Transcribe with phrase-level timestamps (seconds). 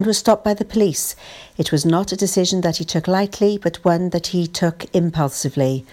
[0.00, 1.16] and was stopped by the police.
[1.56, 5.84] It was not a decision that he took lightly, but one that he took impulsively.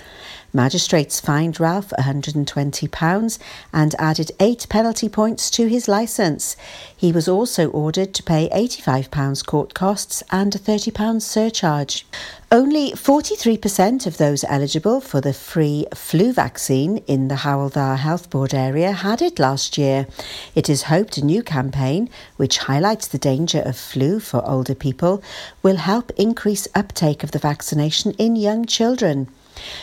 [0.56, 3.40] Magistrates fined Ralph £120
[3.74, 6.56] and added eight penalty points to his licence.
[6.96, 12.08] He was also ordered to pay £85 court costs and a £30 surcharge.
[12.50, 18.30] Only 43% of those eligible for the free flu vaccine in the Hywel Dda Health
[18.30, 20.08] Board area had it last year.
[20.56, 25.22] It is hoped a new campaign, which highlights the danger of flu for older people,
[25.62, 29.28] will help increase uptake of the vaccination in young children.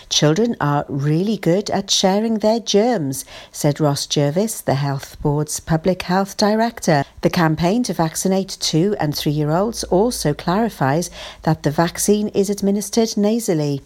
[0.09, 6.03] Children are really good at sharing their germs, said Ros Jervis, the Health Board's Public
[6.03, 7.05] Health Director.
[7.23, 11.11] The campaign to vaccinate two and three year olds also clarifies
[11.43, 13.83] that the vaccine is administered nasally.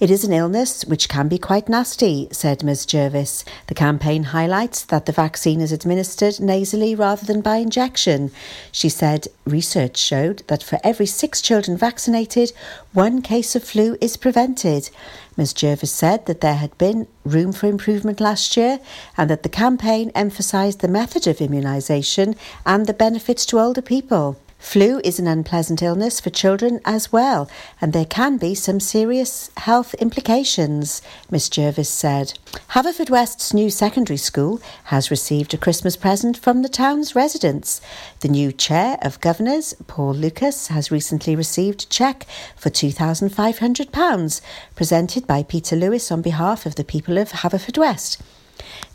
[0.00, 2.86] It is an illness which can be quite nasty, said Ms.
[2.86, 3.44] Jervis.
[3.66, 8.30] The campaign highlights that the vaccine is administered nasally rather than by injection.
[8.70, 12.52] She said research showed that for every six children vaccinated,
[12.92, 14.88] one case of flu is prevented.
[15.36, 15.52] Ms.
[15.52, 18.78] Jervis said that there had been room for improvement last year
[19.16, 24.38] and that the campaign emphasised the method of immunisation and the benefits to older people.
[24.58, 27.48] Flu is an unpleasant illness for children as well,
[27.80, 32.38] and there can be some serious health implications, Miss Jervis said.
[32.70, 37.80] Haverfordwest's new secondary school has received a Christmas present from the town's residents.
[38.20, 44.40] The new chair of governors, Paul Lucas, has recently received a cheque for £2,500,
[44.74, 48.18] presented by Peter Lewis on behalf of the people of Haverfordwest.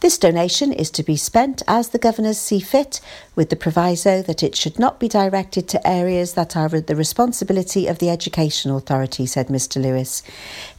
[0.01, 2.99] This donation is to be spent as the governors see fit,
[3.35, 7.87] with the proviso that it should not be directed to areas that are the responsibility
[7.87, 9.81] of the Education Authority, said Mr.
[9.81, 10.23] Lewis.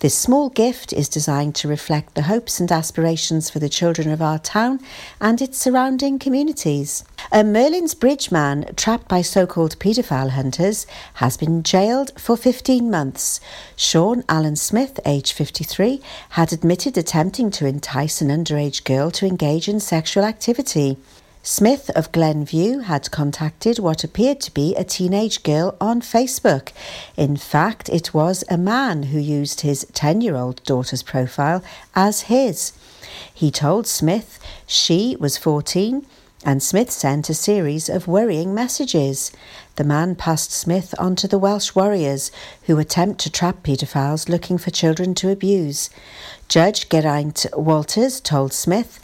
[0.00, 4.22] This small gift is designed to reflect the hopes and aspirations for the children of
[4.22, 4.80] our town
[5.20, 7.04] and its surrounding communities.
[7.32, 12.90] A Merlin's Bridge man trapped by so called paedophile hunters has been jailed for 15
[12.90, 13.40] months.
[13.76, 19.68] Sean Allen Smith, aged 53, had admitted attempting to entice an underage girl to engage
[19.68, 20.96] in sexual activity.
[21.46, 26.72] Smith of Glenview had contacted what appeared to be a teenage girl on Facebook.
[27.18, 31.62] In fact, it was a man who used his 10 year old daughter's profile
[31.94, 32.72] as his.
[33.32, 36.06] He told Smith she was 14
[36.46, 39.30] and Smith sent a series of worrying messages.
[39.76, 42.30] The man passed Smith on to the Welsh Warriors,
[42.64, 45.90] who attempt to trap paedophiles looking for children to abuse.
[46.48, 49.00] Judge Geraint Walters told Smith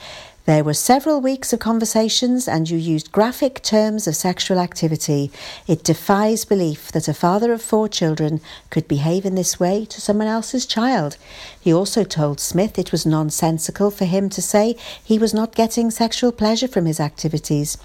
[0.50, 5.31] there were several weeks of conversations, and you used graphic terms of sexual activity.
[5.69, 10.00] It defies belief that a father of four children could behave in this way to
[10.00, 11.16] someone else's child.
[11.60, 14.75] He also told Smith it was nonsensical for him to say
[15.05, 17.78] he was not getting sexual pleasure from his activities.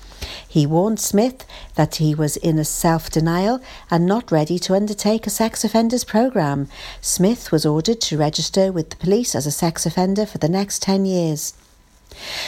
[0.47, 3.61] He warned Smith that he was in a self denial
[3.91, 6.67] and not ready to undertake a sex offenders program.
[6.99, 10.81] Smith was ordered to register with the police as a sex offender for the next
[10.81, 11.53] 10 years.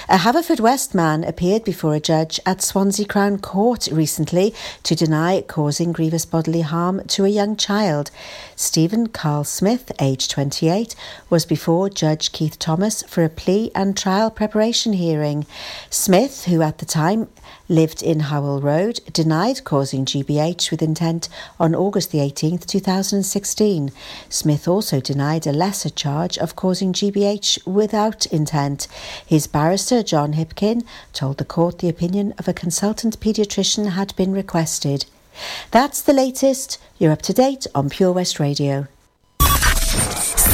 [0.10, 5.92] A Haverfordwest man appeared before a judge at Swansea Crown Court recently to deny causing
[5.92, 8.10] grievous bodily harm to a young child.
[8.56, 10.96] Stephen Carl Smith, aged 28,
[11.30, 15.46] was before Judge Keith Thomas for a plea and trial preparation hearing.
[15.90, 17.28] Smith, who at the time
[17.70, 21.30] lived in Howell Road, denied causing GBH with intent
[21.60, 23.92] on August the 18th, 2016.
[24.30, 28.88] Smith also denied a lesser charge of causing GBH without intent.
[29.26, 34.32] His barrister, John Hipkin, told the court the opinion of a consultant paediatrician had been
[34.32, 35.06] requested.
[35.72, 36.80] That's the latest.
[36.98, 38.88] You're up to date on Pure West Radio.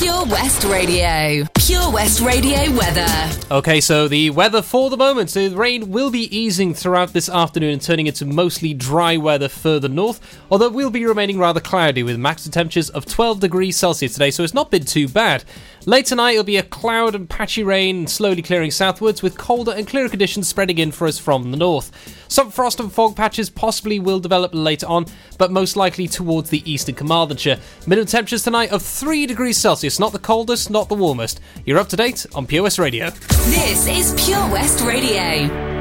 [0.00, 1.46] Pure West Radio.
[1.54, 3.06] Pure West Radio weather.
[3.50, 5.30] Okay, so the weather for the moment.
[5.30, 9.48] So The rain will be easing throughout this afternoon and turning into mostly dry weather
[9.48, 13.76] further north, although it will be remaining rather cloudy with max temperatures of 12 degrees
[13.76, 15.44] Celsius today, so it's not been too bad.
[15.86, 19.86] Late tonight, it'll be a cloud and patchy rain slowly clearing southwards, with colder and
[19.86, 21.92] clearer conditions spreading in for us from the north.
[22.34, 25.06] Some frost and fog patches possibly will develop later on,
[25.38, 27.60] but most likely towards the eastern Carmarthenshire.
[27.86, 31.40] Minimum temperatures tonight of 3 degrees Celsius, not the coldest, not the warmest.
[31.64, 33.10] You're up to date on Pure West Radio.
[33.10, 35.73] This is Pure West Radio.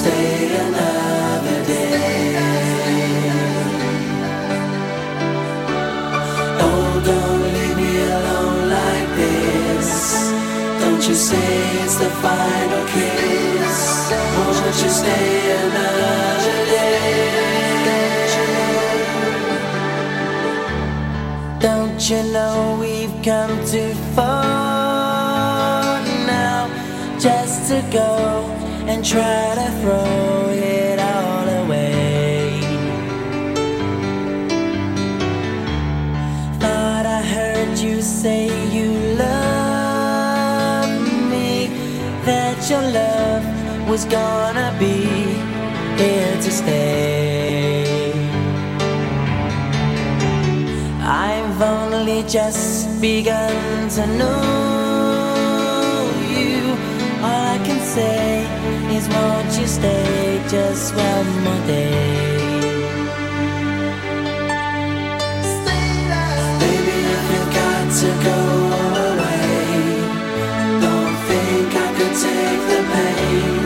[0.00, 2.34] Stay another day?
[6.66, 9.90] Oh, don't leave me alone like this.
[10.82, 11.52] Don't you say
[11.84, 13.78] it's the final kiss.
[14.36, 15.28] Won't you stay
[15.64, 17.40] another day?
[21.66, 26.00] Don't you know we've come too far
[26.34, 26.60] now
[27.18, 28.49] just to go
[28.90, 32.60] and try to throw it all away?
[36.58, 38.90] Thought I heard you say you
[39.24, 40.90] love
[41.32, 41.68] me,
[42.24, 43.44] that your love
[43.88, 44.98] was gonna be
[46.02, 48.12] here to stay.
[51.00, 55.30] I've only just begun to know
[56.34, 56.56] you.
[57.22, 58.59] All I can say
[59.00, 62.38] is, won't you stay just one more day?
[66.60, 68.38] Baby, if you got to go
[69.08, 69.44] away,
[70.84, 73.62] don't think I could take the pain.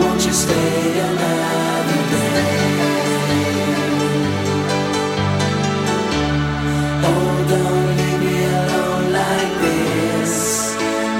[0.00, 2.54] Won't you stay another day?
[7.08, 10.34] Oh, don't leave me alone like this.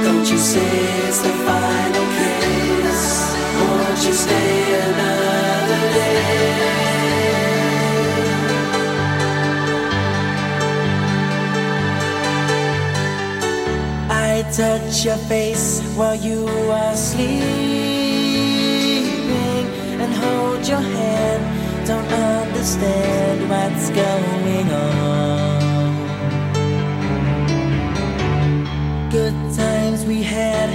[0.04, 0.83] Don't you say
[14.56, 17.34] touch your face while you are sleeping
[20.00, 21.42] and hold your hand.
[21.84, 25.60] Don't understand what's going on.
[29.10, 30.70] Good times we had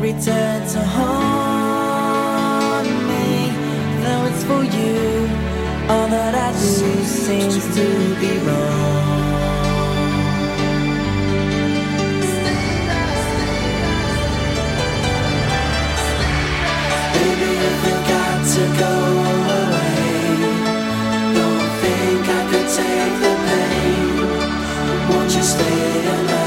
[0.00, 3.50] return to haunt me.
[4.04, 5.28] Though it's for you,
[5.90, 7.86] all that I do seems to
[8.20, 8.83] be wrong.
[25.44, 26.43] Stay another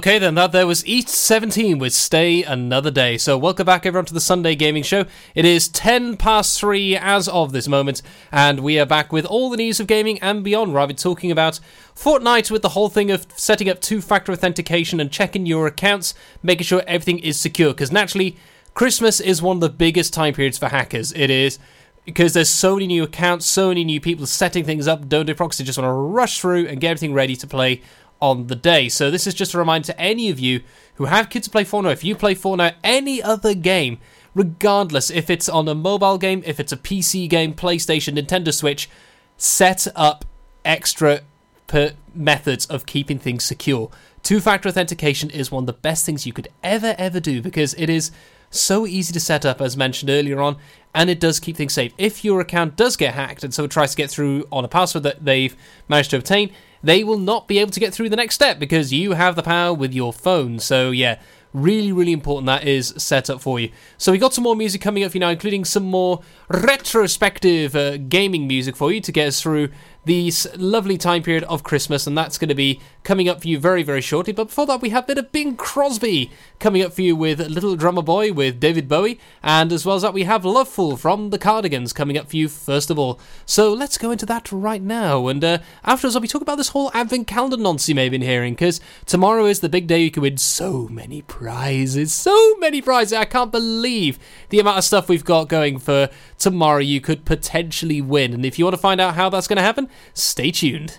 [0.00, 3.18] Okay, then that there was East 17 with Stay Another Day.
[3.18, 5.04] So, welcome back everyone to the Sunday Gaming Show.
[5.34, 8.00] It is 10 past 3 as of this moment,
[8.32, 10.72] and we are back with all the news of gaming and beyond.
[10.72, 11.60] We're talking about
[11.94, 16.14] Fortnite with the whole thing of setting up two factor authentication and checking your accounts,
[16.42, 17.74] making sure everything is secure.
[17.74, 18.38] Because naturally,
[18.72, 21.12] Christmas is one of the biggest time periods for hackers.
[21.12, 21.58] It is
[22.06, 25.10] because there's so many new accounts, so many new people setting things up.
[25.10, 27.82] Don't do proxy, just want to rush through and get everything ready to play
[28.20, 28.88] on the day.
[28.88, 30.62] So this is just a reminder to any of you
[30.94, 31.92] who have kids to play Fortnite.
[31.92, 33.98] If you play Fortnite, any other game,
[34.34, 38.88] regardless if it's on a mobile game, if it's a PC game, PlayStation, Nintendo Switch,
[39.36, 40.24] set up
[40.64, 41.20] extra
[41.66, 43.90] per methods of keeping things secure.
[44.22, 47.88] Two-factor authentication is one of the best things you could ever ever do because it
[47.88, 48.10] is
[48.50, 50.56] so easy to set up as mentioned earlier on
[50.94, 51.94] and it does keep things safe.
[51.96, 55.04] If your account does get hacked and someone tries to get through on a password
[55.04, 55.56] that they've
[55.88, 56.50] managed to obtain,
[56.82, 59.42] they will not be able to get through the next step because you have the
[59.42, 60.58] power with your phone.
[60.58, 61.20] So yeah,
[61.52, 63.70] really, really important that is set up for you.
[63.98, 67.74] So we got some more music coming up for you now, including some more retrospective
[67.74, 69.68] uh, gaming music for you to get us through
[70.04, 73.58] this lovely time period of Christmas, and that's going to be coming up for you
[73.58, 74.32] very, very shortly.
[74.32, 77.40] But before that, we have a bit of Bing Crosby coming up for you with
[77.40, 81.30] Little Drummer Boy with David Bowie, and as well as that, we have Lovefool from
[81.30, 83.20] the Cardigans coming up for you first of all.
[83.44, 85.28] So let's go into that right now.
[85.28, 88.12] And uh, afterwards, I'll be talking about this whole Advent calendar nonsense you may have
[88.12, 92.56] been hearing, because tomorrow is the big day you can win so many prizes, so
[92.56, 93.12] many prizes.
[93.12, 98.00] I can't believe the amount of stuff we've got going for tomorrow you could potentially
[98.00, 98.32] win.
[98.32, 100.98] And if you want to find out how that's going to happen, stay tuned.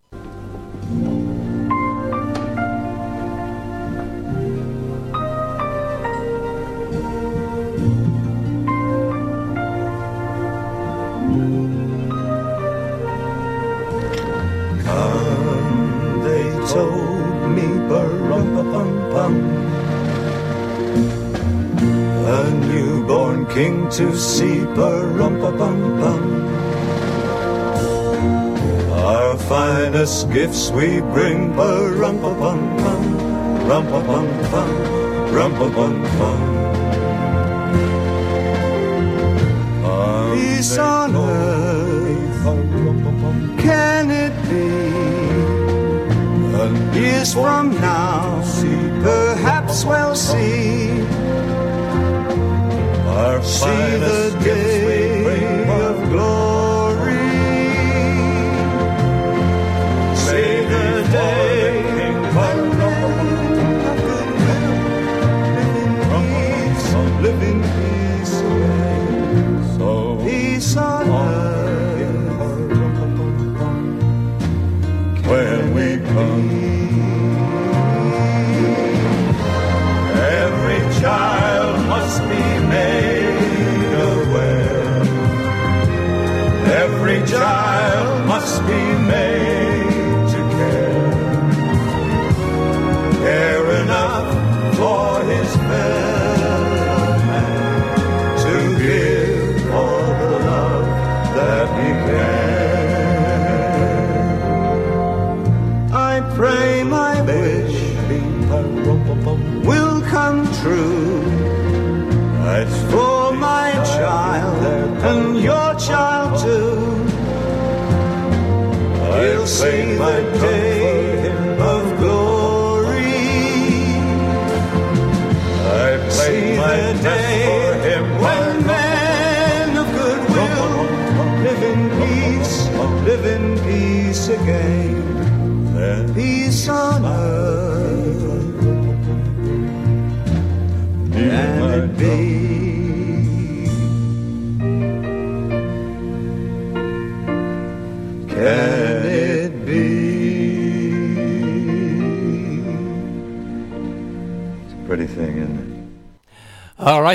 [30.11, 33.03] Finest gifts we bring bum rum-pa-pum-pum
[40.33, 42.43] Peace on earth,
[43.59, 44.91] can it be?
[46.99, 48.41] Years from now,
[49.03, 50.89] perhaps we'll see.
[53.07, 54.60] Our see the day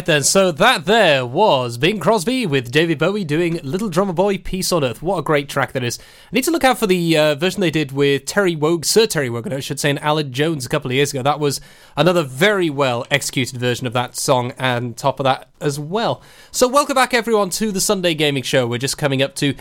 [0.07, 4.71] then, so that there was Bing Crosby with David Bowie doing Little Drummer Boy Peace
[4.71, 5.03] on Earth.
[5.03, 5.99] What a great track that is.
[5.99, 6.03] I
[6.35, 9.29] need to look out for the uh, version they did with Terry Wogan, Sir Terry
[9.29, 11.23] Wogan, I should say, and Aled Jones a couple of years ago.
[11.23, 11.61] That was
[11.97, 16.23] another very well executed version of that song, and top of that as well.
[16.53, 18.67] So, welcome back everyone to the Sunday Gaming Show.
[18.67, 19.55] We're just coming up to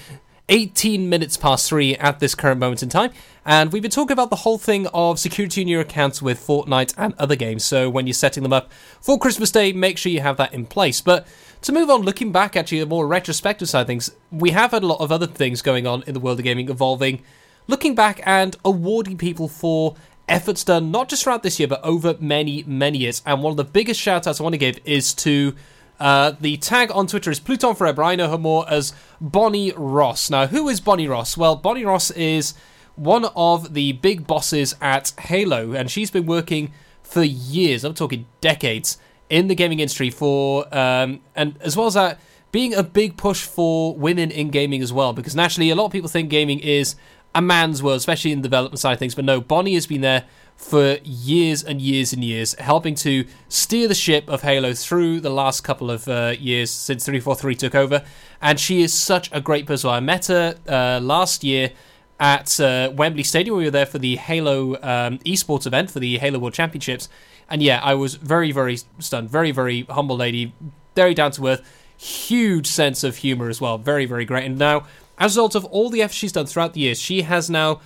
[0.49, 3.11] 18 minutes past three at this current moment in time.
[3.45, 6.93] And we've been talking about the whole thing of security in your accounts with Fortnite
[6.97, 7.63] and other games.
[7.63, 10.65] So when you're setting them up for Christmas Day, make sure you have that in
[10.65, 11.01] place.
[11.01, 11.27] But
[11.61, 14.87] to move on, looking back, actually, a more retrospective side things, we have had a
[14.87, 17.23] lot of other things going on in the world of gaming involving
[17.67, 19.95] looking back and awarding people for
[20.27, 23.21] efforts done not just throughout this year, but over many, many years.
[23.25, 25.55] And one of the biggest shout outs I want to give is to
[25.99, 28.03] uh, the tag on Twitter is Pluto Forever.
[28.03, 30.29] I know her more as Bonnie Ross.
[30.29, 31.37] Now, who is Bonnie Ross?
[31.37, 32.53] Well, Bonnie Ross is
[32.95, 36.71] one of the big bosses at Halo, and she's been working
[37.03, 37.83] for years.
[37.83, 38.97] I'm talking decades
[39.29, 42.19] in the gaming industry for, um, and as well as that,
[42.51, 45.13] being a big push for women in gaming as well.
[45.13, 46.95] Because naturally, a lot of people think gaming is
[47.33, 49.15] a man's world, especially in the development side of things.
[49.15, 50.25] But no, Bonnie has been there
[50.55, 55.29] for years and years and years, helping to steer the ship of Halo through the
[55.29, 58.03] last couple of uh, years since 343 took over.
[58.41, 59.89] And she is such a great person.
[59.89, 61.71] I met her uh, last year
[62.19, 63.57] at uh, Wembley Stadium.
[63.57, 67.09] We were there for the Halo um, esports event for the Halo World Championships.
[67.49, 69.29] And yeah, I was very, very stunned.
[69.29, 70.53] Very, very humble lady,
[70.95, 71.61] very down to earth,
[71.97, 73.77] huge sense of humor as well.
[73.77, 74.45] Very, very great.
[74.45, 74.85] And now,
[75.17, 77.81] as a result of all the efforts she's done throughout the years, she has now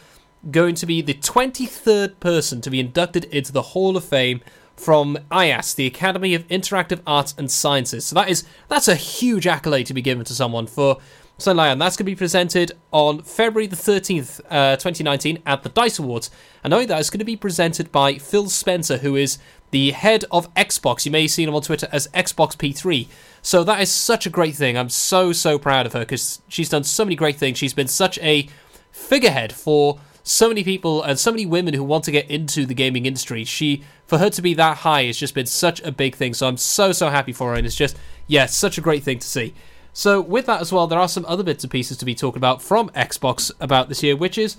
[0.52, 4.42] going to be the 23rd person to be inducted into the Hall of Fame
[4.76, 8.06] from AIAS, the Academy of Interactive Arts and Sciences.
[8.06, 11.00] So that is that's a huge accolade to be given to someone for
[11.44, 11.58] that.
[11.58, 16.00] And that's going to be presented on February the 13th, uh, 2019 at the DICE
[16.00, 16.30] Awards.
[16.64, 19.38] And knowing that, it's going to be presented by Phil Spencer, who is
[19.72, 21.06] the head of Xbox.
[21.06, 23.08] You may have seen him on Twitter as Xbox P3.
[23.42, 24.78] So that is such a great thing.
[24.78, 27.58] I'm so, so proud of her because she's done so many great things.
[27.58, 28.50] She's been such a
[28.92, 32.76] figurehead for so many people and so many women who want to get into the
[32.76, 33.44] gaming industry.
[33.44, 36.36] She, for her to be that high, has just been such a big thing.
[36.36, 37.56] So I'm so, so happy for her.
[37.56, 39.56] And it's just, yeah, such a great thing to see.
[39.92, 42.38] So with that as well, there are some other bits and pieces to be talked
[42.38, 44.56] about from Xbox about this year, which is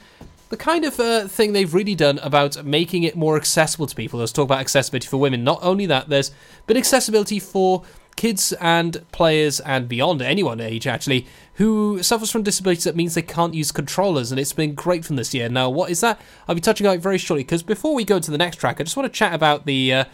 [0.49, 4.19] the kind of uh, thing they've really done about making it more accessible to people.
[4.19, 5.45] Let's talk about accessibility for women.
[5.45, 6.33] Not only that, there's
[6.67, 7.85] been accessibility for
[8.21, 13.23] kids and players and beyond anyone age actually who suffers from disabilities that means they
[13.23, 16.55] can't use controllers and it's been great from this year now what is that i'll
[16.55, 18.85] be touching on it very shortly because before we go to the next track i
[18.85, 20.05] just want to chat about the uh,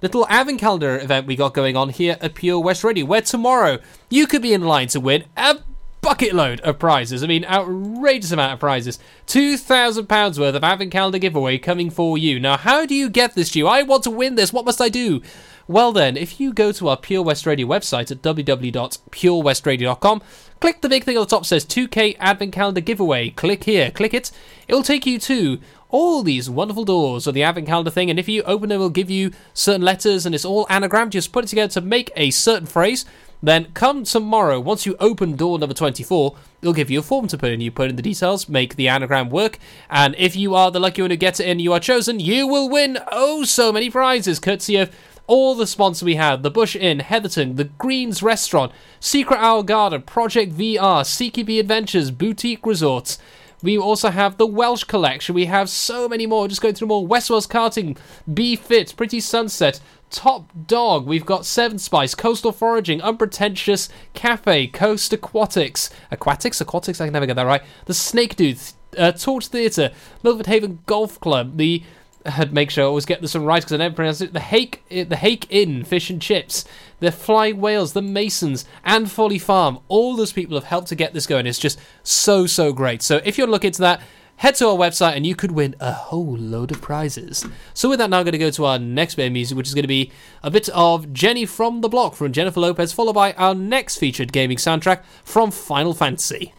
[0.00, 3.80] little advent calendar event we got going on here at pure west radio where tomorrow
[4.10, 5.58] you could be in line to win a
[6.06, 7.24] bucket load of prizes.
[7.24, 9.00] I mean, outrageous amount of prizes.
[9.26, 12.38] £2,000 worth of Advent Calendar giveaway coming for you.
[12.38, 13.66] Now, how do you get this, Stu?
[13.66, 14.52] I want to win this.
[14.52, 15.20] What must I do?
[15.68, 20.22] Well, then, if you go to our Pure West Radio website at www.purewestradio.com,
[20.60, 23.30] click the big thing on the top that says 2K Advent Calendar Giveaway.
[23.30, 24.30] Click here, click it.
[24.68, 28.28] It'll take you to all these wonderful doors of the Advent Calendar thing, and if
[28.28, 31.10] you open them, it'll give you certain letters, and it's all anagrammed.
[31.10, 33.04] Just put it together to make a certain phrase.
[33.42, 37.36] Then come tomorrow, once you open door number 24, it'll give you a form to
[37.36, 37.60] put in.
[37.60, 39.58] You put in the details, make the anagram work,
[39.90, 42.46] and if you are the lucky one who gets it in, you are chosen, you
[42.46, 44.90] will win oh so many prizes, courtesy of
[45.26, 50.02] all the sponsors we have the Bush Inn, Heatherton, the Greens Restaurant, Secret Owl Garden,
[50.02, 53.18] Project VR, CKB Adventures, Boutique Resorts.
[53.62, 55.34] We also have the Welsh Collection.
[55.34, 56.46] We have so many more.
[56.46, 57.06] Just going through more.
[57.06, 57.96] Westwell's Karting,
[58.32, 65.12] Be Fit, Pretty Sunset, Top Dog, we've got Seven Spice, Coastal Foraging, Unpretentious, Cafe, Coast
[65.12, 67.62] Aquatics, Aquatics, Aquatics, I can never get that right.
[67.86, 68.58] The Snake Dude,
[68.96, 69.90] uh, Torch Theatre,
[70.22, 71.82] Milford Haven Golf Club, the
[72.26, 74.32] I'd make sure I always get this one right because I never pronounce it.
[74.32, 76.64] The Hake, eh, the Hake Inn Fish and Chips,
[77.00, 79.78] the Flying Whales, the Masons, and Folly Farm.
[79.88, 81.46] All those people have helped to get this going.
[81.46, 83.02] It's just so so great.
[83.02, 84.00] So if you're looking to that,
[84.36, 87.46] head to our website and you could win a whole load of prizes.
[87.74, 89.68] So with that, now I'm going to go to our next bit of music, which
[89.68, 90.12] is going to be
[90.42, 94.32] a bit of Jenny from the Block from Jennifer Lopez, followed by our next featured
[94.32, 96.52] gaming soundtrack from Final Fantasy.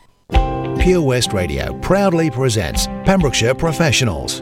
[0.79, 4.41] Pure West Radio proudly presents Pembrokeshire Professionals.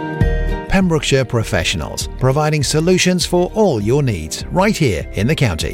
[0.71, 5.73] Pembrokeshire Professionals, providing solutions for all your needs right here in the county.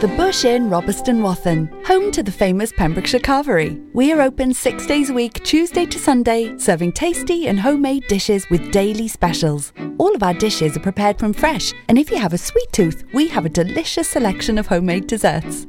[0.00, 3.80] The Bush Inn, Robertson Wathen, home to the famous Pembrokeshire Carvery.
[3.94, 8.50] We are open six days a week, Tuesday to Sunday, serving tasty and homemade dishes
[8.50, 9.72] with daily specials.
[9.98, 13.04] All of our dishes are prepared from fresh, and if you have a sweet tooth,
[13.14, 15.68] we have a delicious selection of homemade desserts.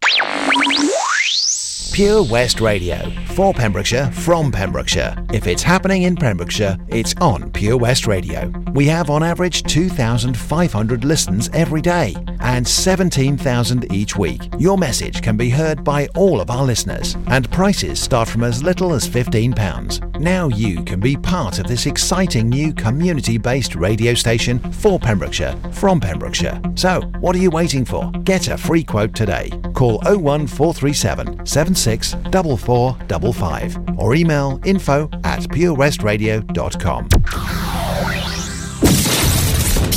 [1.91, 5.13] Pure West Radio for Pembrokeshire from Pembrokeshire.
[5.33, 8.47] If it's happening in Pembrokeshire, it's on Pure West Radio.
[8.73, 14.41] We have on average 2,500 listens every day and 17,000 each week.
[14.57, 18.63] Your message can be heard by all of our listeners and prices start from as
[18.63, 20.10] little as £15.
[20.21, 25.99] Now you can be part of this exciting new community-based radio station for Pembrokeshire from
[25.99, 26.61] Pembrokeshire.
[26.75, 28.11] So, what are you waiting for?
[28.23, 29.49] Get a free quote today.
[29.73, 37.70] Call 01437 76 4455 or email info at purewestradio.com.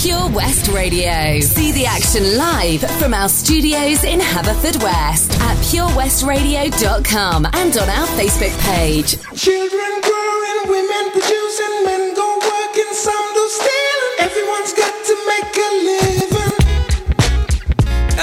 [0.04, 1.40] Pure West Radio.
[1.40, 8.52] See the action live from our studios in Haverfordwest at purewestradio.com and on our Facebook
[8.68, 9.16] page.
[9.34, 14.16] Children growing, women producing, men go working, some do stealing.
[14.18, 16.52] Everyone's got to make a living.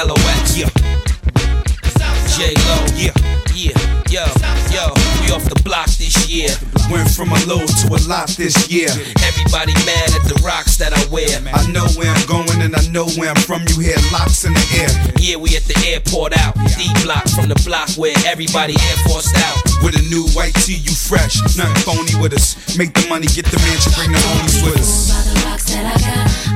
[0.08, 0.70] LOX, yeah.
[2.38, 3.17] J Lo, yeah,
[3.56, 3.74] yeah,
[4.08, 4.26] yo,
[4.72, 5.11] yo.
[5.32, 6.52] Off the block this year.
[6.91, 8.91] Went from a low to a lot this year.
[9.24, 11.32] Everybody mad at the rocks that I wear.
[11.56, 13.63] I know where I'm going and I know where I'm from.
[13.72, 14.91] You hear LOX in the air.
[15.24, 16.60] Yeah, we at the airport out.
[16.76, 19.56] D block from the block where everybody air forced out.
[19.80, 21.39] With a new white tee, you fresh.
[21.56, 22.60] Nothing phony with us.
[22.76, 25.15] Make the money, get the mansion, bring the homies with us.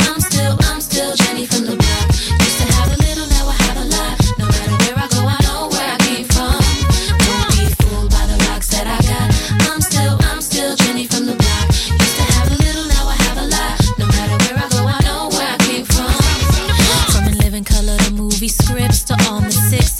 [0.03, 2.07] I'm still, I'm still Jenny from the block.
[2.11, 3.04] Used to have a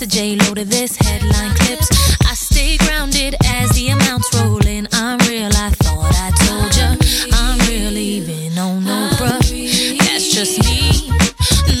[0.06, 1.88] to J Lo to this headline clips.
[2.26, 4.88] I stay grounded as the amounts roll in.
[4.92, 5.50] I'm real.
[5.54, 6.96] I thought I told ya.
[7.32, 9.98] I'm real, even on no bruh.
[9.98, 11.08] That's just me.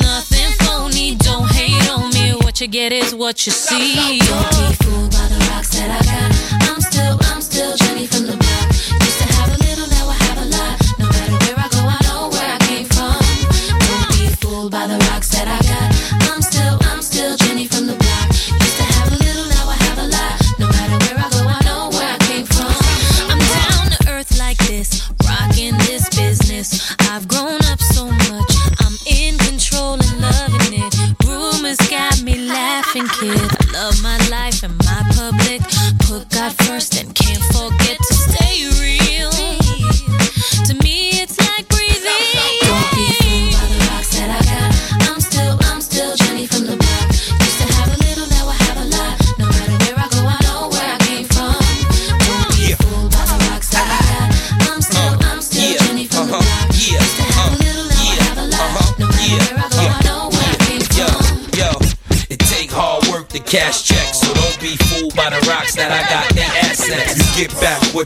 [0.00, 1.16] Nothing phony.
[1.16, 2.32] Don't hate on me.
[2.42, 4.18] What you get is what you see.
[4.18, 6.65] Don't be fooled by the rocks that I got.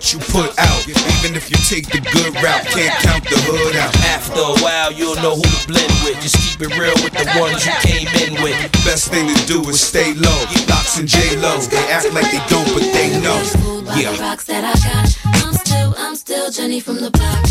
[0.00, 2.64] What you put out, even if you take the good route.
[2.72, 3.94] Can't count the hood out.
[4.08, 6.16] After a while, you'll know who to blend with.
[6.22, 8.56] Just keep it real with the ones you came in with.
[8.80, 10.40] Best thing to do is stay low.
[10.72, 13.44] LOX and J Lo, they act like they don't, but they know.
[13.92, 14.16] Yeah.
[14.16, 14.20] Yeah.
[14.22, 15.44] rocks that I got.
[15.44, 17.49] I'm still, I'm still Jenny from the block.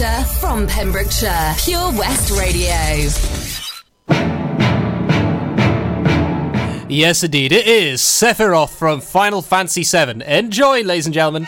[0.00, 2.72] Pembrokeshire, from Pembrokeshire, Pure West Radio.
[6.88, 10.24] Yes, indeed, it is Sephiroth from Final Fantasy VII.
[10.24, 11.46] Enjoy, ladies and gentlemen.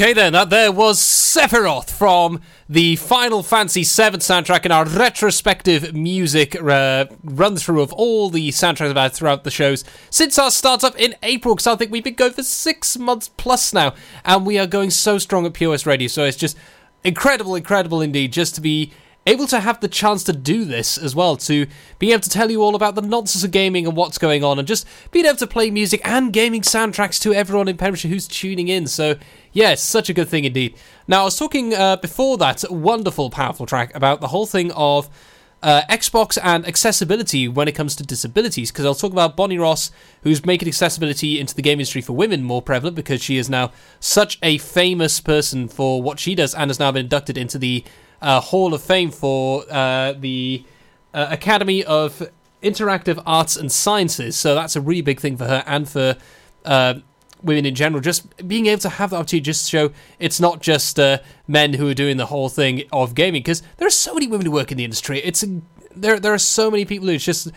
[0.00, 5.92] Okay, then, that there was Sephiroth from the Final Fantasy VII soundtrack in our retrospective
[5.92, 10.82] music uh, run through of all the soundtracks about throughout the shows since our start
[10.84, 11.54] up in April.
[11.54, 13.92] Because I think we've been going for six months plus now,
[14.24, 16.08] and we are going so strong at POS Radio.
[16.08, 16.56] So it's just
[17.04, 18.94] incredible, incredible indeed, just to be
[19.26, 21.66] able to have the chance to do this as well, to
[21.98, 24.58] be able to tell you all about the nonsense of gaming and what's going on,
[24.58, 28.26] and just being able to play music and gaming soundtracks to everyone in Pembrokeshire who's
[28.26, 28.86] tuning in.
[28.86, 29.16] So,
[29.52, 30.76] yeah, such a good thing indeed.
[31.06, 35.10] Now, I was talking uh, before that wonderful, powerful track about the whole thing of
[35.62, 39.90] uh, Xbox and accessibility when it comes to disabilities, because I'll talk about Bonnie Ross,
[40.22, 43.72] who's making accessibility into the game industry for women more prevalent because she is now
[43.98, 47.84] such a famous person for what she does and has now been inducted into the
[48.22, 50.64] uh, Hall of Fame for uh, the
[51.14, 52.22] uh, Academy of
[52.62, 54.36] Interactive Arts and Sciences.
[54.36, 56.16] So that's a really big thing for her and for
[56.64, 56.94] uh,
[57.42, 58.00] women in general.
[58.00, 61.74] Just being able to have the opportunity just to show it's not just uh, men
[61.74, 64.52] who are doing the whole thing of gaming, because there are so many women who
[64.52, 65.20] work in the industry.
[65.20, 65.60] It's a,
[65.96, 67.50] there there are so many people who just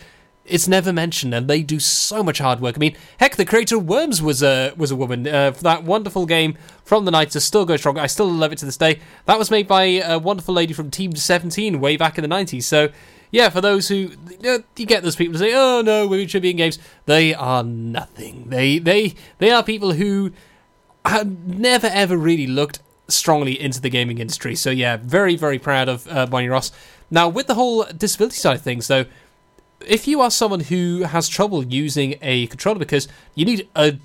[0.46, 2.76] it's never mentioned, and they do so much hard work.
[2.78, 5.28] I mean, heck, the creator of Worms was a was a woman.
[5.28, 7.98] Uh, for that wonderful game from the Knights is still going strong.
[7.98, 9.00] I still love it to this day.
[9.26, 12.66] That was made by a wonderful lady from Team Seventeen way back in the nineties.
[12.66, 12.90] So.
[13.32, 16.28] Yeah, for those who you, know, you get those people who say, "Oh no, women
[16.28, 16.78] should be in games,"
[17.08, 18.50] they are nothing.
[18.50, 20.32] They they they are people who
[21.04, 24.56] have never ever really looked strongly into the gaming industry.
[24.56, 26.72] So yeah, very very proud of uh, Bonnie Ross.
[27.10, 29.06] Now with the whole disability side of things, though,
[29.88, 33.98] if you are someone who has trouble using a controller because you need a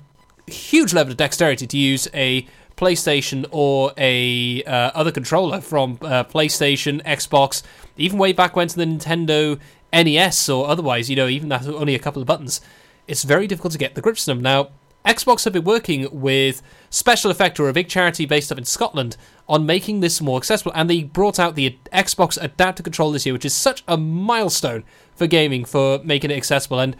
[0.47, 6.23] huge level of dexterity to use a PlayStation or a uh, other controller from uh,
[6.23, 7.61] PlayStation, Xbox,
[7.97, 9.59] even way back when to the Nintendo
[9.91, 12.61] NES or otherwise, you know, even that's only a couple of buttons.
[13.07, 14.43] It's very difficult to get the grips on them.
[14.43, 14.69] Now,
[15.09, 19.17] Xbox have been working with Special Effect, or a big charity based up in Scotland,
[19.47, 23.33] on making this more accessible, and they brought out the Xbox Adaptive Controller this year,
[23.33, 24.83] which is such a milestone
[25.15, 26.79] for gaming for making it accessible.
[26.79, 26.95] And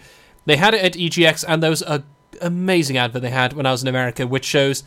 [0.46, 2.04] they had it at EGX, and there was an
[2.42, 4.84] amazing advert they had when I was in America, which shows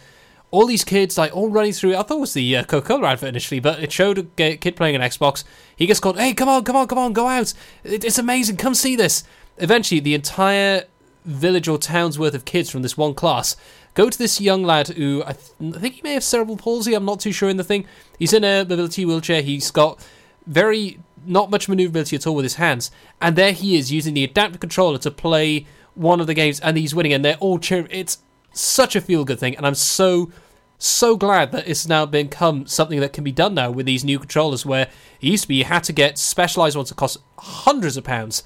[0.51, 1.95] all these kids like all running through.
[1.95, 4.75] I thought it was the uh, Coca Cola advert initially, but it showed a kid
[4.75, 5.45] playing an Xbox.
[5.77, 7.55] He gets called, "Hey, come on, come on, come on, go out!
[7.85, 8.57] It, it's amazing.
[8.57, 9.23] Come see this."
[9.59, 10.87] Eventually, the entire
[11.25, 13.57] village or town's worth of kids from this one class
[13.95, 16.95] go to this young lad who I, th- I think he may have cerebral palsy.
[16.95, 17.87] I'm not too sure in the thing.
[18.19, 19.43] He's in a mobility wheelchair.
[19.43, 20.05] He's got
[20.47, 24.25] very not much maneuverability at all with his hands, and there he is using the
[24.25, 27.87] adaptive controller to play one of the games, and he's winning, and they're all cheering.
[27.91, 28.19] It's
[28.53, 30.31] such a feel good thing, and I'm so
[30.79, 34.19] so glad that it's now become something that can be done now with these new
[34.19, 34.67] controllers.
[34.67, 34.83] Where
[35.21, 38.43] it used to be you had to get specialized ones that cost hundreds of pounds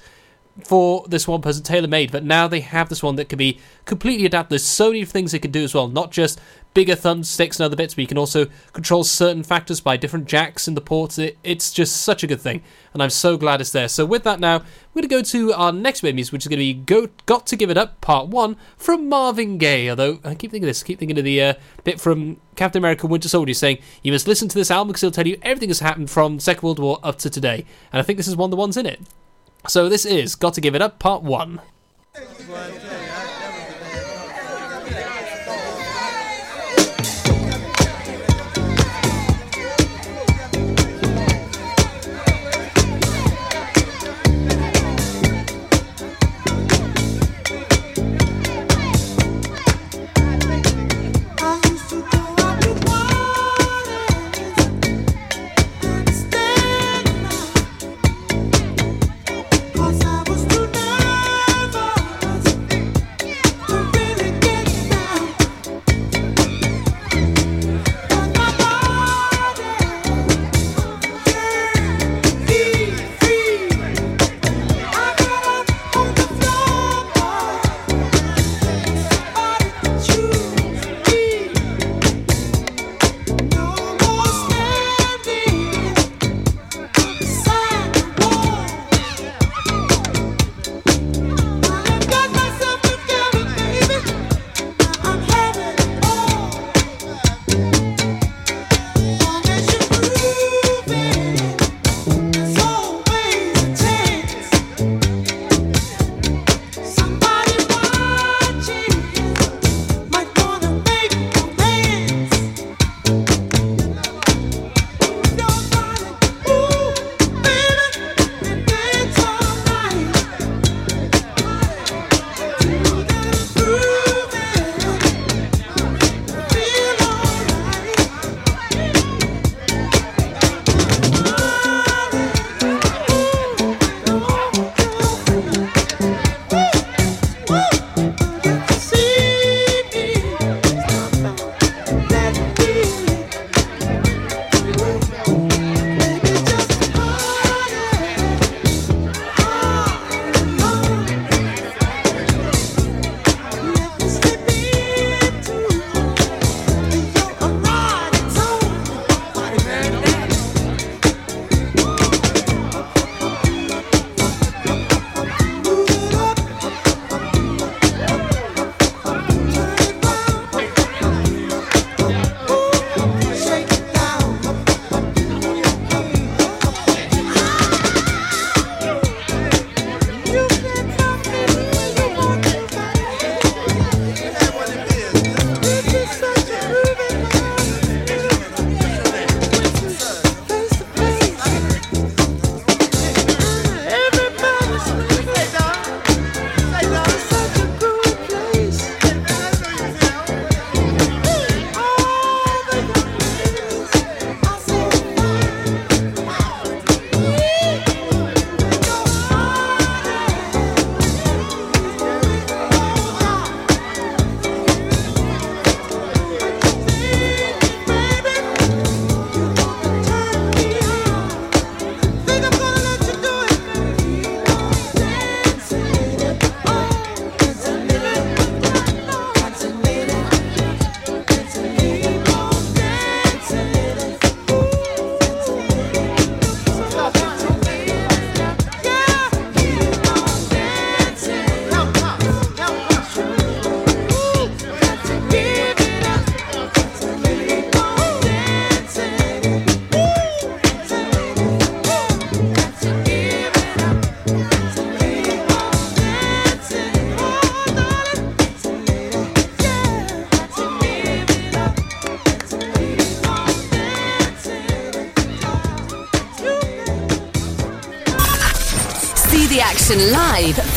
[0.63, 3.59] for this one person tailor made, but now they have this one that can be
[3.85, 4.51] completely adapted.
[4.51, 6.39] There's so many things it can do as well, not just
[6.73, 10.67] bigger thumbsticks and other bits, but you can also control certain factors by different jacks
[10.67, 11.17] in the ports.
[11.17, 12.61] It, it's just such a good thing,
[12.93, 13.87] and I'm so glad it's there.
[13.87, 14.59] So with that now,
[14.93, 17.47] we're going to go to our next music, which is going to be Go, Got
[17.47, 19.89] to Give It Up Part 1 from Marvin Gaye.
[19.89, 21.53] Although, I keep thinking of this, keep thinking of the uh,
[21.83, 25.13] bit from Captain America Winter Soldier saying, you must listen to this album because it'll
[25.13, 27.65] tell you everything that's happened from Second World War up to today.
[27.91, 29.01] And I think this is one of the ones in it.
[29.67, 31.61] So this is Got to Give It Up Part 1.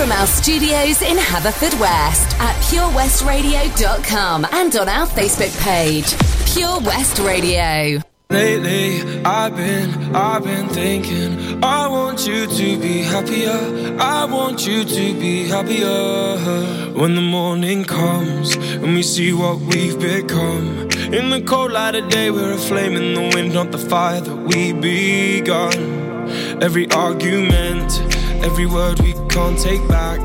[0.00, 6.16] From our studios in Haverfordwest at purewestradio.com and on our Facebook page,
[6.54, 8.00] Pure West Radio.
[8.30, 11.62] Lately, I've been, I've been thinking.
[11.62, 13.98] I want you to be happier.
[14.00, 16.94] I want you to be happier.
[16.98, 20.88] When the morning comes and we see what we've become.
[21.12, 24.22] In the cold light of day, we're a flame in the wind, not the fire
[24.22, 26.00] that we begun.
[26.62, 28.00] Every argument,
[28.42, 30.24] every word we can't take back.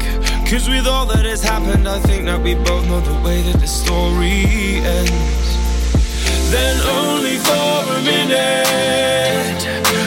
[0.49, 3.59] Cause with all that has happened, I think that we both know the way that
[3.59, 4.45] the story
[4.83, 5.65] ends
[6.51, 9.59] then only for a minute.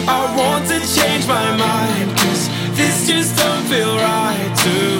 [0.09, 4.98] I want to change my mind, cause this just don't feel right to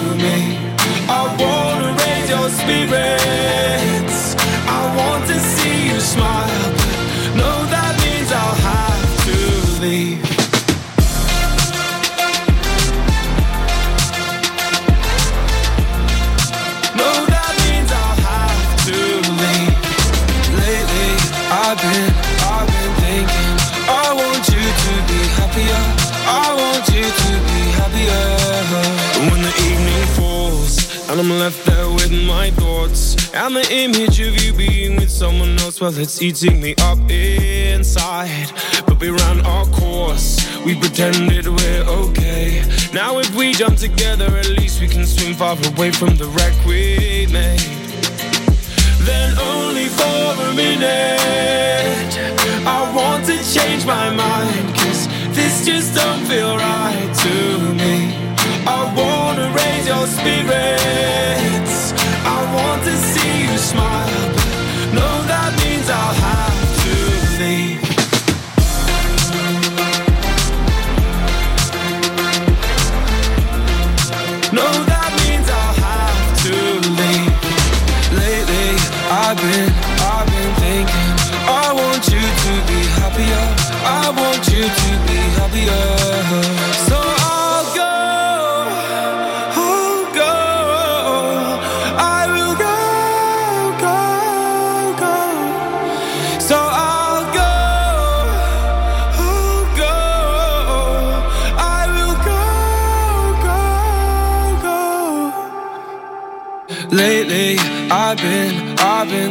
[31.19, 35.57] and I'm left there with my thoughts and the image of you being with someone
[35.59, 38.51] else, well, it's eating me up inside.
[38.85, 40.37] But we ran our course.
[40.63, 42.63] We pretended we're okay.
[42.93, 46.53] Now if we jump together, at least we can swim far away from the wreck
[46.65, 47.88] we made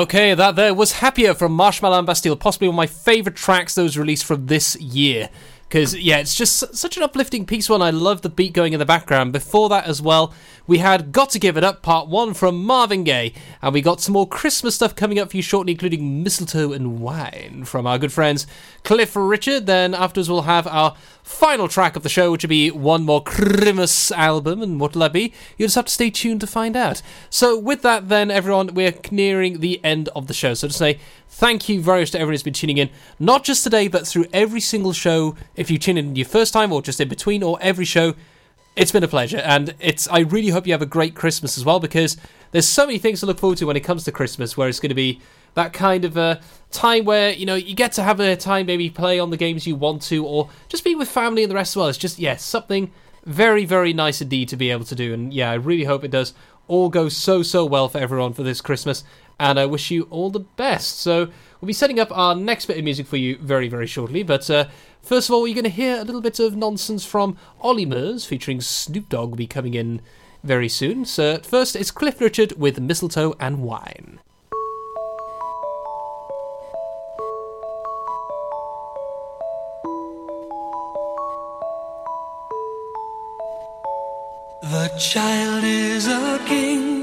[0.00, 3.74] Okay, that there was Happier from Marshmello and Bastille, possibly one of my favourite tracks
[3.74, 5.28] that was released from this year.
[5.70, 7.70] Because, yeah, it's just such an uplifting piece.
[7.70, 9.32] One, I love the beat going in the background.
[9.32, 10.34] Before that, as well,
[10.66, 14.00] we had Got to Give It Up Part 1 from Marvin Gaye, and we got
[14.00, 17.98] some more Christmas stuff coming up for you shortly, including Mistletoe and Wine from our
[17.98, 18.48] good friends
[18.82, 19.66] Cliff Richard.
[19.66, 23.22] Then, afterwards, we'll have our final track of the show, which will be one more
[23.22, 25.32] Christmas album, and what will that be?
[25.56, 27.00] You'll just have to stay tuned to find out.
[27.30, 30.54] So, with that, then, everyone, we're nearing the end of the show.
[30.54, 30.98] So, to say
[31.40, 34.26] thank you very much to everyone who's been tuning in, not just today, but through
[34.30, 35.34] every single show.
[35.56, 38.14] If you tune in your first time, or just in between, or every show,
[38.76, 40.06] it's been a pleasure, and it's.
[40.08, 42.18] I really hope you have a great Christmas as well, because
[42.50, 44.80] there's so many things to look forward to when it comes to Christmas, where it's
[44.80, 45.20] going to be
[45.54, 48.90] that kind of a time where you know you get to have a time maybe
[48.90, 51.72] play on the games you want to, or just be with family and the rest
[51.72, 51.88] as well.
[51.88, 52.92] It's just yeah, something
[53.24, 56.10] very very nice indeed to be able to do, and yeah, I really hope it
[56.10, 56.34] does
[56.68, 59.02] all go so so well for everyone for this Christmas,
[59.40, 61.00] and I wish you all the best.
[61.00, 61.30] So
[61.60, 64.22] we'll be setting up our next bit of music for you very, very shortly.
[64.22, 64.66] But uh,
[65.02, 68.26] first of all, you're going to hear a little bit of nonsense from Ollie Murs
[68.26, 70.02] featuring Snoop Dogg will be coming in
[70.44, 71.06] very soon.
[71.06, 74.20] So first, it's Cliff Richard with Mistletoe and Wine.
[84.62, 86.99] The child is a king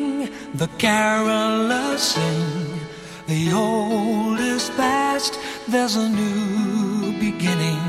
[0.53, 2.79] the carolers sing.
[3.27, 5.37] The old is past,
[5.67, 7.81] there's a new beginning.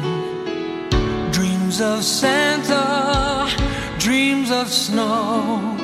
[1.31, 3.49] Dreams of Santa,
[3.99, 5.77] dreams of snow.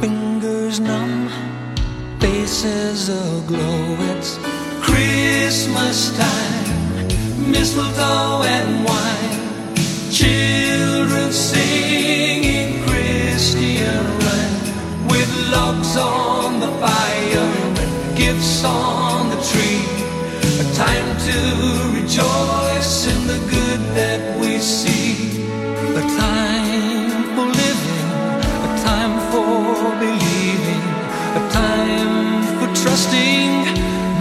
[0.00, 1.30] Fingers numb,
[2.20, 3.96] faces aglow.
[4.12, 4.38] It's
[4.82, 9.74] Christmas time, mistletoe and wine.
[10.10, 12.47] Children singing
[15.50, 17.48] logs on the fire
[18.14, 19.84] gifts on the tree.
[20.62, 21.38] A time to
[21.98, 25.44] rejoice in the good that we see.
[26.02, 28.08] A time for living,
[28.68, 29.54] a time for
[30.04, 30.84] believing,
[31.40, 33.50] a time for trusting,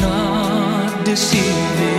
[0.02, 1.97] not deceiving.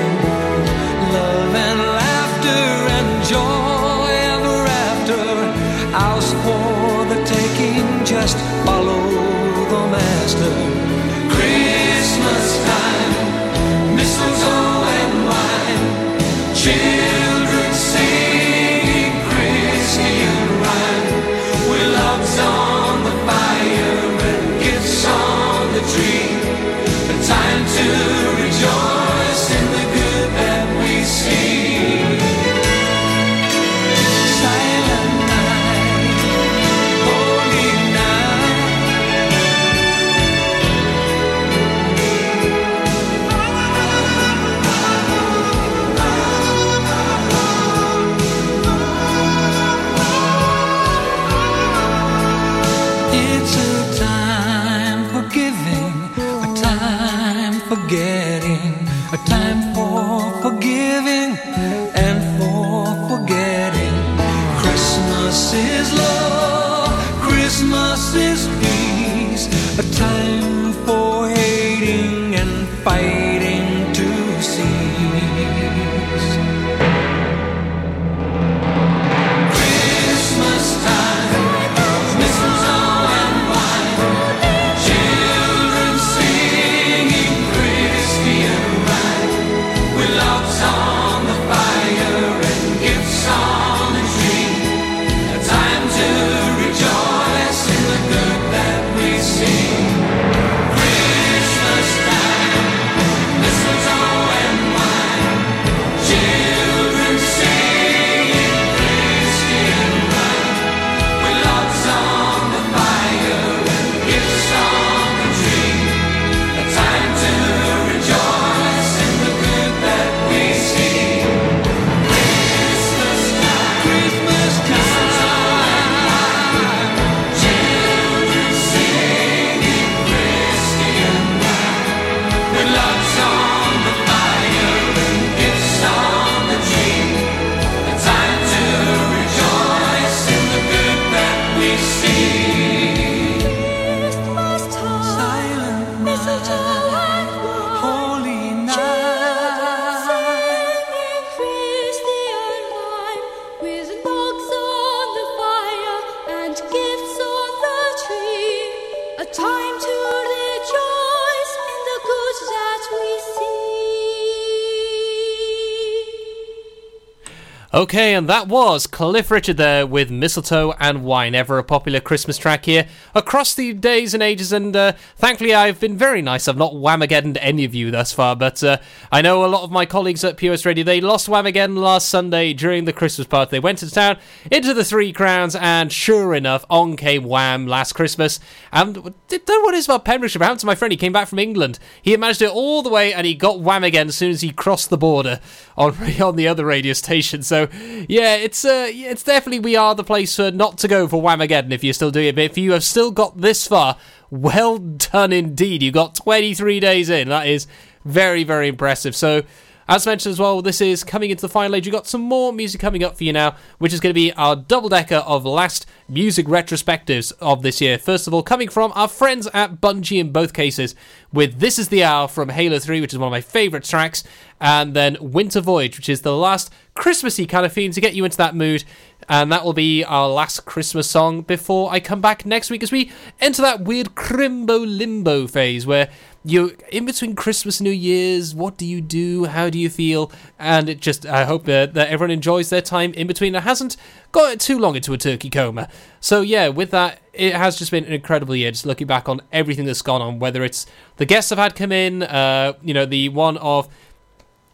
[167.79, 172.37] Okay, and that was Cliff Richard there with Mistletoe and Wine, ever a popular Christmas
[172.37, 174.51] track here across the days and ages.
[174.51, 176.49] And uh, thankfully, I've been very nice.
[176.49, 178.79] I've not whamageddoned any of you thus far, but uh,
[179.13, 182.53] I know a lot of my colleagues at POS Radio, they lost Whamageddon last Sunday
[182.53, 183.51] during the Christmas party.
[183.53, 184.19] They went to town
[184.51, 188.41] into the Three Crowns, and sure enough, on came Wham last Christmas.
[188.73, 190.41] And don't know what it is about Pembrokeshire.
[190.41, 191.79] But to my friend, he came back from England.
[192.03, 194.51] He managed it all the way, and he got Wham again as soon as he
[194.51, 195.39] crossed the border
[195.77, 197.45] on on the other radio station.
[197.45, 197.68] So
[198.09, 201.73] yeah, it's uh, it's definitely we are the place uh, not to go for Whamageddon
[201.73, 202.35] if you're still doing it.
[202.35, 203.97] But if you have still got this far,
[204.31, 205.83] well done indeed.
[205.83, 207.29] You got 23 days in.
[207.29, 207.67] That is
[208.05, 209.15] very very impressive.
[209.15, 209.43] So.
[209.91, 211.87] As mentioned as well, this is coming into the final age.
[211.87, 214.31] You've got some more music coming up for you now, which is going to be
[214.35, 217.97] our double decker of last music retrospectives of this year.
[217.97, 220.95] First of all, coming from our friends at Bungie in both cases,
[221.33, 224.25] with This Is the Hour from Halo 3, which is one of my favourite tracks,
[224.61, 228.25] and then Winter Voyage, which is the last Christmassy kind of theme to get you
[228.25, 228.83] into that mood.
[229.29, 232.91] And that will be our last Christmas song before I come back next week as
[232.91, 236.11] we enter that weird crimbo limbo phase where
[236.45, 238.55] you're in between Christmas, and New Year's.
[238.55, 239.45] What do you do?
[239.45, 240.33] How do you feel?
[240.59, 243.97] And it just, I hope that, that everyone enjoys their time in between and hasn't
[244.33, 245.89] got it too long into a turkey coma.
[246.21, 248.71] So, yeah, with that, it has just been an incredible year.
[248.71, 250.87] Just looking back on everything that's gone on, whether it's
[251.17, 253.89] the guests I've had come in, uh, you know, the one of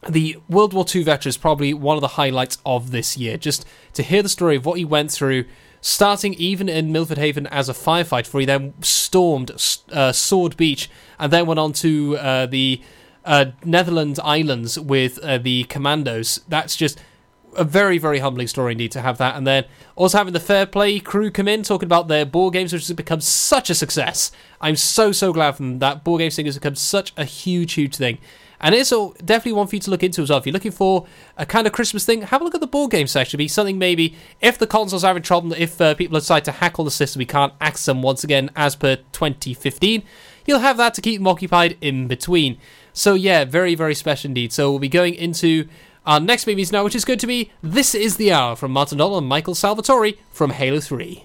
[0.09, 3.37] the World War II veteran is probably one of the highlights of this year.
[3.37, 5.45] Just to hear the story of what he went through,
[5.81, 9.51] starting even in Milford Haven as a firefighter, where he then stormed
[9.93, 12.81] uh, Sword Beach and then went on to uh, the
[13.25, 16.41] uh, Netherlands Islands with uh, the commandos.
[16.49, 17.01] That's just
[17.57, 19.37] a very, very humbling story indeed to have that.
[19.37, 19.65] And then
[19.97, 22.97] also having the Fair Play crew come in, talking about their board games, which has
[22.97, 24.33] become such a success.
[24.61, 26.05] I'm so, so glad from that.
[26.05, 28.19] Board game thing has become such a huge, huge thing.
[28.61, 28.91] And it's
[29.25, 30.39] definitely one for you to look into as well.
[30.39, 32.91] If you're looking for a kind of Christmas thing, have a look at the board
[32.91, 33.39] game section.
[33.39, 36.79] Be something maybe if the consoles are having trouble, if uh, people decide to hack
[36.79, 40.03] all the system, we can't access them once again as per 2015.
[40.47, 42.59] You'll have that to keep them occupied in between.
[42.93, 44.53] So yeah, very very special indeed.
[44.53, 45.69] So we'll be going into
[46.07, 49.01] our next movies now, which is going to be This Is the Hour from Martin
[49.01, 51.25] O'Donnell and Michael Salvatori from Halo 3.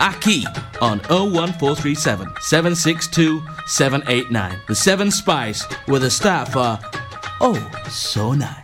[0.00, 0.46] Aki
[0.80, 4.60] on 01437 762 789.
[4.66, 6.78] The Seven Spice, with a staff are
[7.40, 8.63] oh so nice.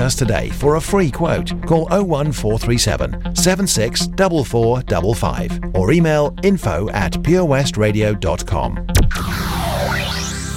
[0.01, 1.49] us today for a free quote.
[1.65, 9.50] Call 01437 764455 or email info at purewestradio.com.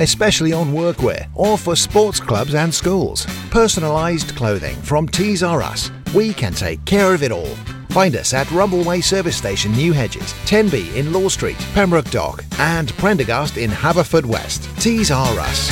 [0.00, 3.26] especially on workwear or for sports clubs and schools.
[3.50, 5.90] Personalised clothing from Tees R Us.
[6.14, 7.54] We can take care of it all.
[7.90, 12.92] Find us at Rumbleway Service Station, New Hedges, 10B in Law Street, Pembroke Dock, and
[12.98, 14.80] Prendergast in Haverfordwest.
[14.80, 15.70] Tees R Us.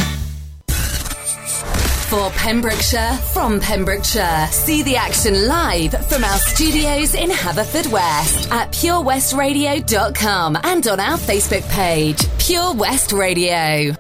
[2.09, 4.47] For Pembrokeshire, from Pembrokeshire.
[4.53, 11.69] See the action live from our studios in Haverfordwest at purewestradio.com and on our Facebook
[11.71, 13.95] page, Pure West Radio.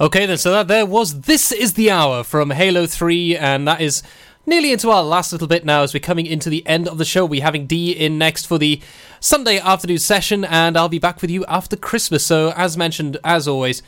[0.00, 3.82] Okay, then, so that there was This is the Hour from Halo 3, and that
[3.82, 4.02] is
[4.46, 7.04] nearly into our last little bit now as we're coming into the end of the
[7.04, 7.26] show.
[7.26, 8.80] We're having D in next for the
[9.20, 12.24] Sunday afternoon session, and I'll be back with you after Christmas.
[12.24, 13.82] So, as mentioned, as always,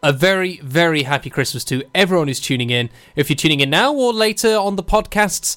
[0.00, 2.88] a very, very happy Christmas to everyone who's tuning in.
[3.16, 5.56] If you're tuning in now or later on the podcasts,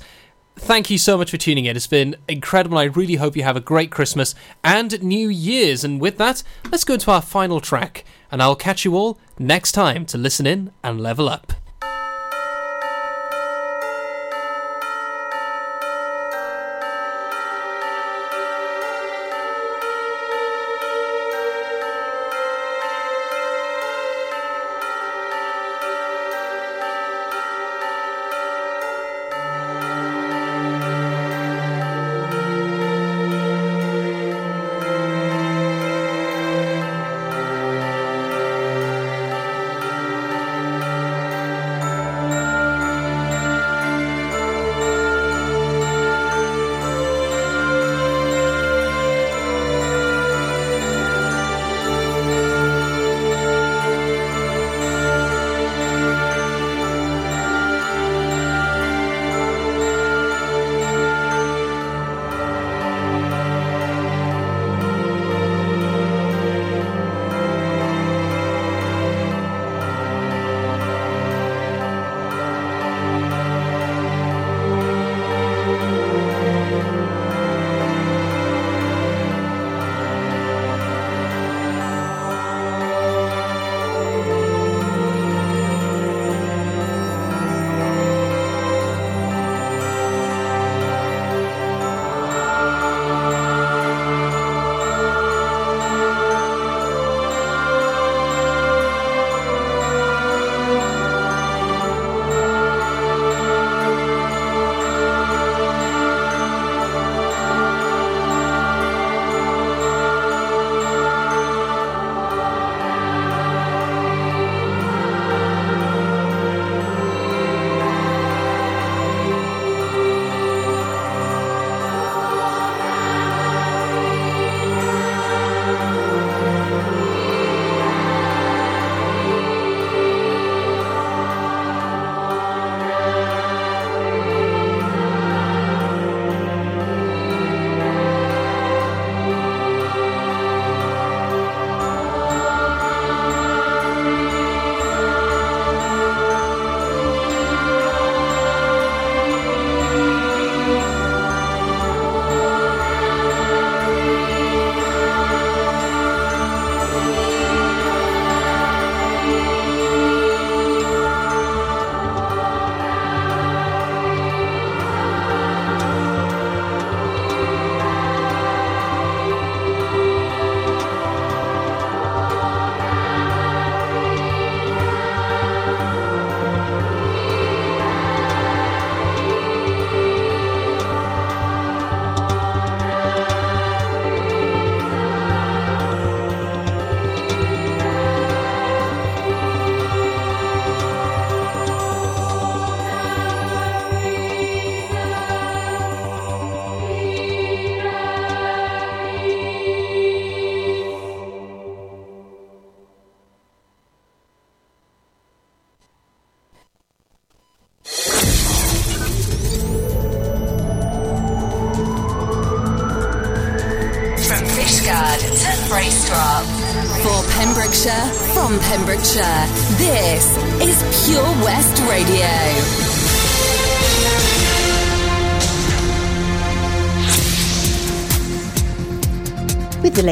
[0.55, 1.75] thank you so much for tuning in.
[1.75, 2.79] It's been incredible.
[2.79, 4.33] I really hope you have a great Christmas
[4.63, 5.83] and New Year's.
[5.83, 8.03] And with that, let's go to our final track,
[8.36, 11.53] and I'll catch you all next time to listen in and level up.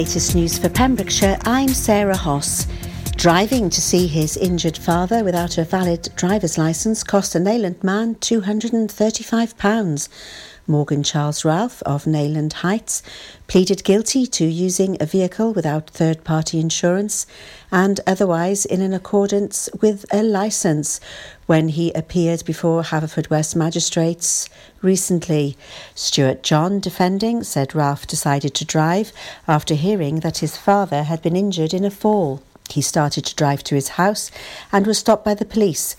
[0.04, 2.68] Latest news for Pembrokeshire, I'm Sarah Hoss.
[3.16, 8.16] Driving to see his injured father without a valid driver's licence cost a Neyland man
[8.16, 10.10] £235.
[10.68, 13.02] Morgan Charles Ralph of Neyland Heights
[13.48, 17.26] pleaded guilty to using a vehicle without third party insurance
[17.72, 21.00] and otherwise in an accordance with a licence
[21.46, 24.50] when he appeared before Haverfordwest magistrates
[24.82, 25.58] recently.
[25.96, 29.12] Stuart John, defending, said Ralph decided to drive
[29.48, 32.42] after hearing that his father had been injured in a fall.
[32.70, 34.32] He started to drive to his house
[34.72, 35.96] and was stopped by the police.